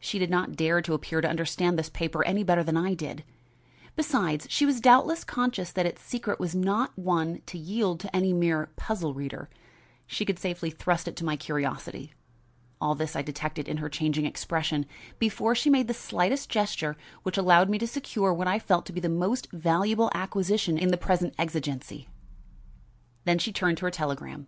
She 0.00 0.18
did 0.18 0.30
not 0.30 0.56
dare 0.56 0.80
to 0.80 0.94
appear 0.94 1.20
to 1.20 1.28
understand 1.28 1.78
this 1.78 1.90
paper 1.90 2.24
any 2.24 2.42
better 2.42 2.64
than 2.64 2.78
I 2.78 2.94
did. 2.94 3.22
Besides, 3.96 4.46
she 4.48 4.64
was 4.64 4.80
doubtless 4.80 5.24
conscious 5.24 5.70
that 5.72 5.84
its 5.84 6.00
secret 6.00 6.40
was 6.40 6.54
not 6.54 6.98
one 6.98 7.42
to 7.44 7.58
yield 7.58 8.00
to 8.00 8.16
any 8.16 8.32
mere 8.32 8.70
puzzle 8.76 9.12
reader. 9.12 9.50
She 10.06 10.24
could 10.24 10.38
safely 10.38 10.72
trust 10.72 11.06
it 11.06 11.16
to 11.16 11.24
my 11.26 11.36
curiosity. 11.36 12.14
All 12.80 12.94
this 12.94 13.14
I 13.14 13.20
detected 13.20 13.68
in 13.68 13.76
her 13.76 13.90
changing 13.90 14.24
expression, 14.24 14.86
before 15.18 15.54
she 15.54 15.68
made 15.68 15.86
the 15.86 15.92
slightest 15.92 16.48
gesture 16.48 16.96
which 17.22 17.36
allowed 17.36 17.68
me 17.68 17.76
to 17.76 17.86
secure 17.86 18.32
what 18.32 18.48
I 18.48 18.58
felt 18.58 18.86
to 18.86 18.94
be 18.94 19.00
the 19.00 19.10
most 19.10 19.52
valuable 19.52 20.10
acquisition 20.14 20.78
in 20.78 20.88
the 20.88 20.96
present 20.96 21.34
exigency. 21.38 22.08
Then 23.26 23.38
she 23.38 23.52
turned 23.52 23.76
to 23.76 23.84
her 23.84 23.90
telegram. 23.90 24.46